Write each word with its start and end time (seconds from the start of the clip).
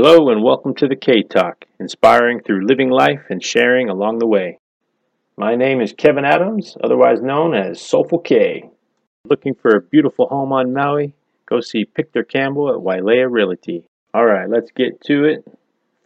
Hello 0.00 0.30
and 0.30 0.44
welcome 0.44 0.76
to 0.76 0.86
the 0.86 0.94
K 0.94 1.24
Talk, 1.24 1.64
inspiring 1.80 2.38
through 2.38 2.68
living 2.68 2.88
life 2.88 3.22
and 3.30 3.42
sharing 3.42 3.88
along 3.88 4.20
the 4.20 4.28
way. 4.28 4.60
My 5.36 5.56
name 5.56 5.80
is 5.80 5.92
Kevin 5.92 6.24
Adams, 6.24 6.76
otherwise 6.84 7.20
known 7.20 7.52
as 7.52 7.80
Soulful 7.80 8.20
K. 8.20 8.70
Looking 9.24 9.56
for 9.56 9.74
a 9.74 9.80
beautiful 9.80 10.28
home 10.28 10.52
on 10.52 10.72
Maui? 10.72 11.16
Go 11.46 11.58
see 11.60 11.84
Victor 11.96 12.22
Campbell 12.22 12.68
at 12.68 12.80
Wailea 12.80 13.28
Realty. 13.28 13.88
Alright, 14.16 14.48
let's 14.48 14.70
get 14.70 15.00
to 15.06 15.24
it. 15.24 15.44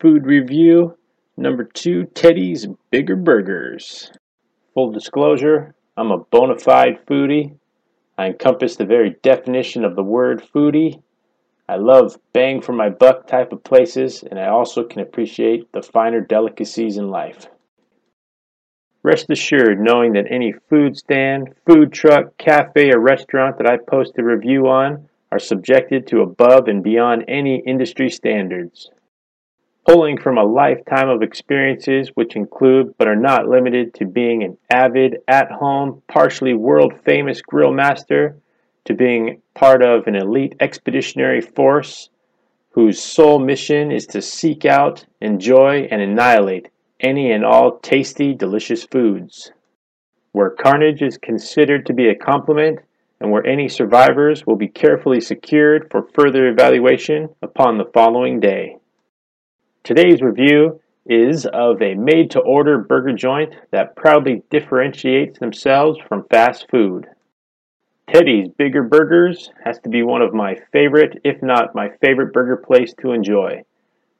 Food 0.00 0.24
review 0.24 0.96
number 1.36 1.64
two 1.64 2.04
Teddy's 2.14 2.66
Bigger 2.90 3.16
Burgers. 3.16 4.10
Full 4.72 4.90
disclosure, 4.90 5.74
I'm 5.98 6.12
a 6.12 6.16
bona 6.16 6.58
fide 6.58 7.04
foodie. 7.04 7.58
I 8.16 8.28
encompass 8.28 8.76
the 8.76 8.86
very 8.86 9.16
definition 9.22 9.84
of 9.84 9.96
the 9.96 10.02
word 10.02 10.42
foodie 10.54 11.02
I 11.68 11.76
love 11.76 12.16
bang 12.32 12.60
for 12.60 12.72
my 12.72 12.90
buck 12.90 13.26
type 13.26 13.52
of 13.52 13.64
places, 13.64 14.22
and 14.22 14.38
I 14.38 14.48
also 14.48 14.84
can 14.84 15.00
appreciate 15.00 15.72
the 15.72 15.82
finer 15.82 16.20
delicacies 16.20 16.96
in 16.96 17.08
life. 17.08 17.46
Rest 19.04 19.30
assured 19.30 19.80
knowing 19.80 20.12
that 20.12 20.30
any 20.30 20.52
food 20.52 20.96
stand, 20.96 21.54
food 21.66 21.92
truck, 21.92 22.36
cafe, 22.38 22.92
or 22.92 23.00
restaurant 23.00 23.58
that 23.58 23.66
I 23.66 23.76
post 23.76 24.18
a 24.18 24.24
review 24.24 24.68
on 24.68 25.08
are 25.32 25.38
subjected 25.38 26.06
to 26.08 26.20
above 26.20 26.68
and 26.68 26.84
beyond 26.84 27.24
any 27.26 27.62
industry 27.66 28.10
standards. 28.10 28.90
Pulling 29.86 30.20
from 30.20 30.38
a 30.38 30.44
lifetime 30.44 31.08
of 31.08 31.22
experiences 31.22 32.10
which 32.14 32.36
include 32.36 32.94
but 32.98 33.08
are 33.08 33.16
not 33.16 33.48
limited 33.48 33.94
to 33.94 34.04
being 34.04 34.44
an 34.44 34.56
avid, 34.70 35.18
at 35.26 35.50
home, 35.50 36.02
partially 36.06 36.54
world 36.54 36.92
famous 37.04 37.42
grill 37.42 37.72
master 37.72 38.36
to 38.84 38.94
being 38.94 39.40
part 39.54 39.82
of 39.82 40.06
an 40.06 40.16
elite 40.16 40.54
expeditionary 40.60 41.40
force 41.40 42.10
whose 42.70 43.02
sole 43.02 43.38
mission 43.38 43.92
is 43.92 44.06
to 44.06 44.22
seek 44.22 44.64
out, 44.64 45.04
enjoy, 45.20 45.86
and 45.90 46.00
annihilate 46.00 46.68
any 47.00 47.32
and 47.32 47.44
all 47.44 47.78
tasty, 47.78 48.34
delicious 48.34 48.84
foods. 48.84 49.52
Where 50.32 50.50
carnage 50.50 51.02
is 51.02 51.18
considered 51.18 51.84
to 51.86 51.92
be 51.92 52.08
a 52.08 52.14
compliment, 52.14 52.78
and 53.20 53.30
where 53.30 53.46
any 53.46 53.68
survivors 53.68 54.46
will 54.46 54.56
be 54.56 54.68
carefully 54.68 55.20
secured 55.20 55.88
for 55.90 56.08
further 56.14 56.48
evaluation 56.48 57.28
upon 57.42 57.78
the 57.78 57.90
following 57.92 58.40
day. 58.40 58.76
Today's 59.84 60.22
review 60.22 60.80
is 61.06 61.46
of 61.46 61.82
a 61.82 61.94
made 61.94 62.30
to 62.30 62.40
order 62.40 62.78
burger 62.78 63.12
joint 63.12 63.54
that 63.70 63.94
proudly 63.96 64.42
differentiates 64.50 65.38
themselves 65.38 65.98
from 66.08 66.24
fast 66.30 66.66
food. 66.70 67.06
Teddy's 68.12 68.48
Bigger 68.58 68.82
Burgers 68.82 69.50
has 69.64 69.78
to 69.78 69.88
be 69.88 70.02
one 70.02 70.20
of 70.20 70.34
my 70.34 70.54
favorite, 70.70 71.22
if 71.24 71.42
not 71.42 71.74
my 71.74 71.88
favorite 72.02 72.34
burger 72.34 72.58
place 72.58 72.92
to 73.00 73.12
enjoy. 73.12 73.62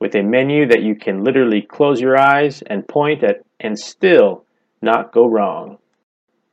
With 0.00 0.16
a 0.16 0.24
menu 0.24 0.66
that 0.66 0.82
you 0.82 0.96
can 0.96 1.22
literally 1.22 1.62
close 1.62 2.00
your 2.00 2.18
eyes 2.18 2.64
and 2.66 2.88
point 2.88 3.22
at 3.22 3.44
and 3.60 3.78
still 3.78 4.44
not 4.82 5.12
go 5.12 5.28
wrong. 5.28 5.78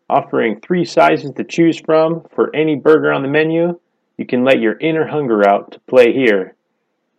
Offering 0.08 0.60
three 0.60 0.86
sizes 0.86 1.32
to 1.32 1.44
choose 1.44 1.80
from 1.80 2.22
for 2.36 2.56
any 2.56 2.76
burger 2.76 3.12
on 3.12 3.24
the 3.24 3.28
menu, 3.28 3.80
you 4.16 4.28
can 4.28 4.44
let 4.44 4.60
your 4.60 4.78
inner 4.78 5.08
hunger 5.08 5.42
out 5.50 5.72
to 5.72 5.80
play 5.90 6.14
here. 6.14 6.56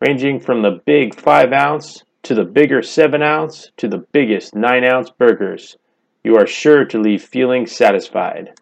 Ranging 0.01 0.39
from 0.39 0.63
the 0.63 0.81
big 0.87 1.17
5 1.17 1.53
ounce 1.53 2.05
to 2.23 2.37
the 2.37 2.45
bigger 2.45 2.83
7 2.83 3.21
ounce 3.21 3.73
to 3.79 3.89
the 3.89 4.07
biggest 4.13 4.55
9 4.55 4.85
ounce 4.85 5.11
burgers. 5.11 5.77
You 6.23 6.37
are 6.37 6.47
sure 6.47 6.85
to 6.85 7.01
leave 7.01 7.25
feeling 7.25 7.67
satisfied. 7.67 8.53